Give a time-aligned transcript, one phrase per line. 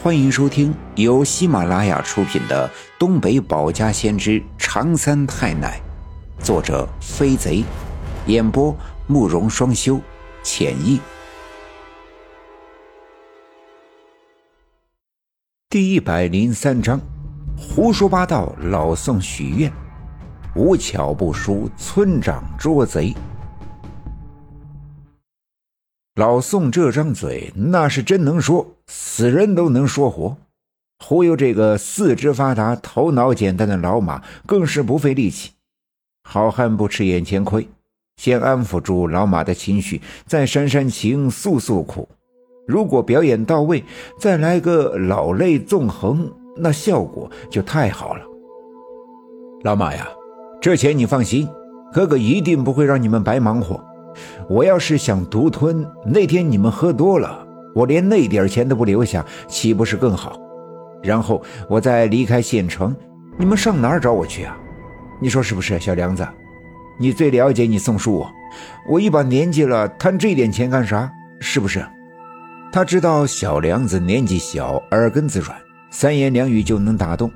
[0.00, 2.68] 欢迎收听由喜马拉雅出品的
[3.00, 5.80] 《东北保家先知长三太奶》，
[6.44, 7.64] 作者飞贼，
[8.26, 8.72] 演播
[9.08, 10.00] 慕容双修，
[10.44, 11.00] 浅意。
[15.68, 17.00] 第一百零三章：
[17.56, 19.72] 胡说八道，老宋许愿，
[20.54, 23.12] 无巧不书，村长捉贼。
[26.18, 30.36] 老宋这张嘴那是真能说，死人都能说活。
[30.98, 35.52] 忽悠这个四肢发达、头脑简单的老马更是不费力气。
[36.28, 37.68] 好汉不吃眼前亏，
[38.16, 42.08] 先安抚住老马的情绪，再煽煽情、诉诉苦。
[42.66, 43.84] 如果表演到位，
[44.18, 48.22] 再来个老泪纵横，那效果就太好了。
[49.62, 50.08] 老马呀，
[50.60, 51.48] 这钱你放心，
[51.92, 53.80] 哥哥一定不会让你们白忙活。
[54.48, 60.38] 我要是想独吞，那天你们喝多了，我连那点钱都不留下，岂不是更好？
[61.02, 62.94] 然后我再离开县城，
[63.38, 64.56] 你们上哪儿找我去啊？
[65.20, 66.26] 你说是不是，小梁子？
[66.98, 68.30] 你最了解你宋叔我，
[68.90, 71.10] 我一把年纪了，贪这点钱干啥？
[71.40, 71.84] 是不是？
[72.72, 75.56] 他知道小梁子年纪小，耳根子软，
[75.90, 77.30] 三言两语就能打动。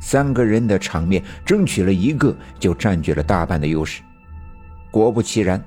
[0.00, 4.02] 三个人的场面，争取了一个，就占据了大半的优势。
[4.90, 5.62] 果不其然。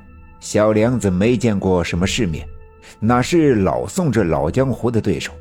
[0.46, 2.48] 小梁子没见过什么世面，
[3.00, 5.32] 哪是老宋这老江湖的对手？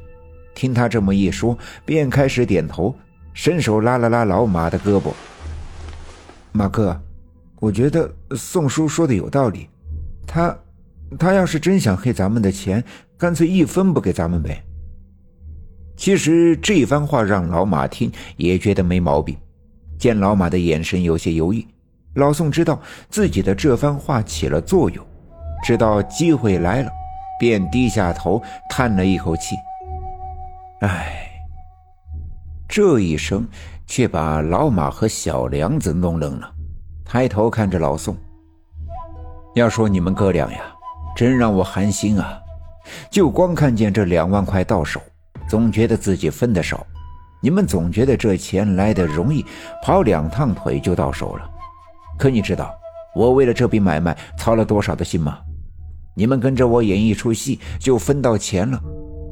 [0.54, 2.96] 听他这么一说，便开始点头，
[3.34, 5.12] 伸手拉了拉老马的胳膊。
[6.52, 6.98] 马哥，
[7.60, 9.68] 我觉得宋叔说的有道理，
[10.26, 10.56] 他，
[11.18, 12.82] 他要是真想黑咱们的钱，
[13.18, 14.64] 干脆一分不给咱们呗。
[15.98, 19.36] 其实这番话让老马听也觉得没毛病，
[19.98, 21.62] 见老马的眼神有些犹豫。
[22.14, 25.04] 老宋知道自己的这番话起了作用，
[25.64, 26.90] 知道机会来了，
[27.38, 29.56] 便低下头叹了一口气
[30.82, 31.20] ：“唉。”
[32.68, 33.46] 这一声
[33.86, 36.50] 却把老马和小梁子弄愣了，
[37.04, 38.16] 抬头看着老宋
[39.54, 40.60] ：“要说你们哥俩呀，
[41.14, 42.40] 真让我寒心啊！
[43.10, 45.00] 就光看见这两万块到手，
[45.48, 46.78] 总觉得自己分的少；
[47.40, 49.44] 你们总觉得这钱来的容易，
[49.82, 51.50] 跑两趟腿就到手了。”
[52.18, 52.74] 可你知道
[53.14, 55.38] 我为了这笔买卖操了多少的心吗？
[56.16, 58.80] 你们跟着我演一出戏就分到钱了，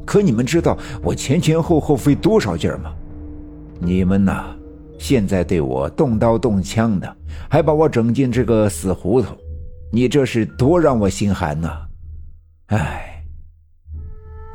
[0.05, 2.93] 可你们知道我前前后后费多少劲儿吗？
[3.79, 4.55] 你们呐，
[4.99, 7.17] 现在对我动刀动枪的，
[7.49, 9.37] 还把我整进这个死胡同，
[9.91, 11.69] 你这是多让我心寒呐！
[12.67, 13.23] 唉，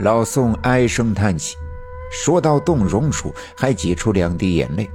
[0.01, 1.57] 老宋唉声叹气，
[2.13, 4.89] 说到动容处，还挤出两滴眼泪。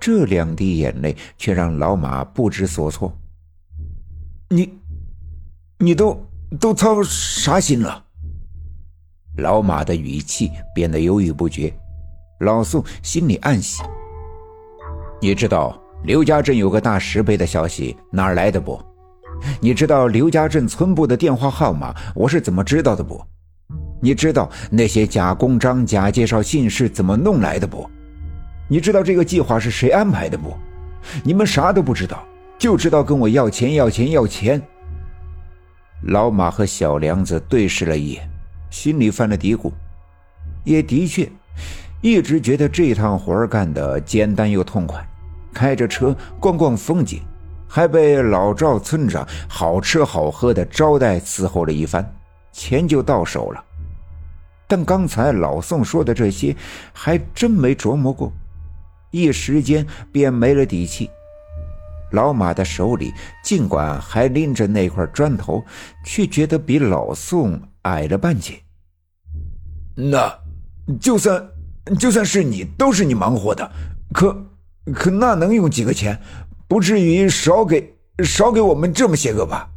[0.00, 3.12] 这两滴眼泪却让老马不知所措。
[4.50, 4.72] 你，
[5.78, 6.18] 你都
[6.58, 8.04] 都操啥心了？
[9.38, 11.72] 老马的语气变得犹豫不决。
[12.40, 13.82] 老宋心里暗喜。
[15.20, 18.80] 你知道刘家镇有个大石碑的消息哪儿来的不？
[19.60, 23.20] 你知道刘家镇村部的电话号码我是怎么知道的不？
[24.00, 27.88] 你知道那些假公章、假介绍信是怎么弄来的不？
[28.70, 30.54] 你知道这个计划是谁安排的不？
[31.24, 32.22] 你们啥都不知道，
[32.58, 34.60] 就知道跟我要钱要钱要钱。
[36.02, 38.30] 老马和小梁子对视了一眼，
[38.70, 39.72] 心里犯了嘀咕。
[40.64, 41.26] 也的确，
[42.02, 45.02] 一直觉得这趟活干的简单又痛快，
[45.54, 47.22] 开着车逛逛风景，
[47.66, 52.06] 还被老赵村长好吃好喝的招待伺候了一番，
[52.52, 53.64] 钱就到手了。
[54.66, 56.54] 但刚才老宋说的这些，
[56.92, 58.30] 还真没琢磨过。
[59.10, 61.10] 一时间便没了底气。
[62.12, 63.12] 老马的手里
[63.44, 65.62] 尽管还拎着那块砖头，
[66.04, 68.54] 却觉得比老宋矮了半截。
[69.94, 70.32] 那，
[70.98, 71.50] 就算
[71.98, 73.70] 就算是你，都是你忙活的，
[74.14, 74.46] 可
[74.94, 76.18] 可那能用几个钱？
[76.66, 77.94] 不至于少给
[78.24, 79.70] 少给我们这么些个吧？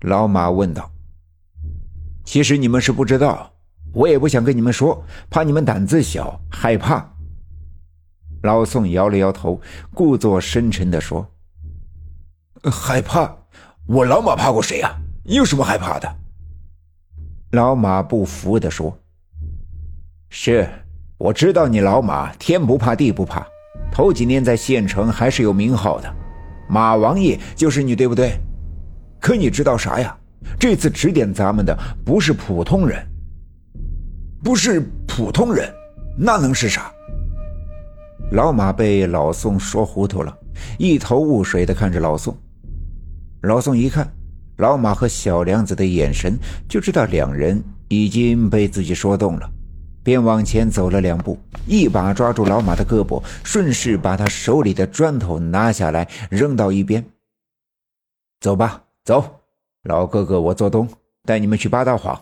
[0.00, 0.90] 老马问道。
[2.24, 3.52] 其实你们是不知道，
[3.92, 7.13] 我也不想跟你们说，怕你们胆子小，害怕。
[8.44, 9.58] 老宋摇了摇头，
[9.94, 11.26] 故作深沉地说
[12.70, 13.34] ：“害怕？
[13.86, 14.94] 我老马怕过谁呀？
[15.24, 16.16] 有什么害怕的？”
[17.52, 18.94] 老马不服地说
[20.28, 20.68] ：“是，
[21.16, 23.46] 我知道你老马天不怕地不怕，
[23.90, 26.14] 头几年在县城还是有名号的，
[26.68, 28.38] 马王爷就是你，对不对？
[29.22, 30.14] 可你知道啥呀？
[30.60, 31.74] 这次指点咱们的
[32.04, 33.02] 不是普通人，
[34.42, 35.72] 不是普通人，
[36.18, 36.92] 那能是啥？”
[38.32, 40.36] 老马被老宋说糊涂了，
[40.78, 42.36] 一头雾水地看着老宋。
[43.42, 44.10] 老宋一看
[44.56, 46.36] 老马和小梁子的眼神，
[46.68, 49.48] 就知道两人已经被自己说动了，
[50.02, 57.04] 便往前走了两步，一把抓住老马的胳膊，顺势把他手里的砖头拿下来扔到一边。
[58.40, 59.24] 走吧，走，
[59.84, 60.88] 老哥哥，我做东，
[61.24, 62.20] 带你们去八大晃，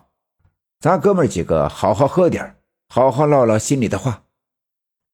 [0.81, 2.57] 咱哥们几个好好喝点
[2.89, 4.23] 好好唠唠心里的话。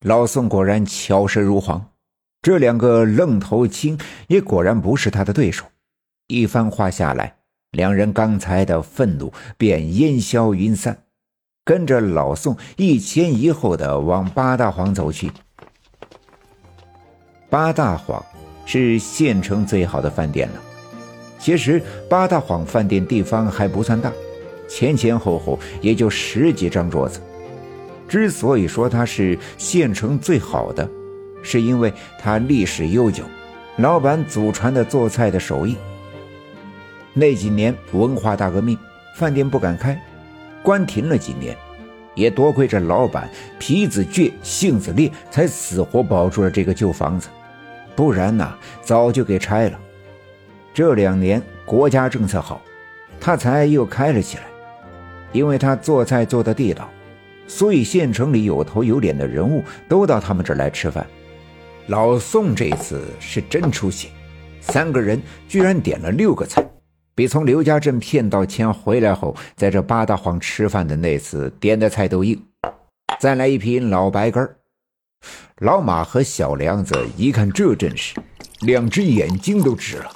[0.05, 1.91] 老宋果然巧舌如簧，
[2.41, 3.99] 这两个愣头青
[4.29, 5.65] 也果然不是他的对手。
[6.29, 7.39] 一番话下来，
[7.73, 10.97] 两人刚才的愤怒便烟消云散。
[11.65, 15.33] 跟着老宋一前一后的往八大荒走去。
[17.51, 18.25] 八大晃
[18.65, 20.63] 是县城最好的饭店了。
[21.41, 24.13] 其实八大晃饭店地方还不算大，
[24.69, 27.21] 前前后后也就十几张桌子。
[28.09, 30.89] 之所以说它是县城最好的，
[31.43, 33.23] 是因为它历史悠久，
[33.77, 35.77] 老板祖传的做菜的手艺。
[37.13, 38.79] 那几年文化大革命，
[39.15, 40.01] 饭店不敢开。
[40.63, 41.57] 关停了几年，
[42.15, 43.29] 也多亏这老板
[43.59, 47.29] 皮子倔、性子烈，才死活保住了这个旧房子，
[47.95, 49.79] 不然呐，早就给拆了。
[50.75, 52.61] 这两年国家政策好，
[53.21, 54.45] 他才又开了起来。
[55.33, 56.89] 因为他做菜做的地道，
[57.49, 61.05] 所以县城里有头有脸的人物都到他们这儿来吃饭。
[61.89, 64.11] 老宋这次是真出息，
[64.61, 66.63] 三个人居然点了六个菜。
[67.15, 72.41] 比从刘家镇骗到钱回来后，在这八大荒吃饭的那次点的菜都硬。
[73.19, 74.49] 再来一瓶老白干
[75.59, 78.15] 老马和小梁子一看这阵势，
[78.61, 80.13] 两只眼睛都直了，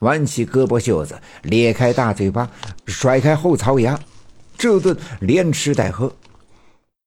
[0.00, 2.48] 挽起胳膊袖子，咧开大嘴巴，
[2.86, 3.98] 甩开后槽牙，
[4.56, 6.10] 这顿连吃带喝，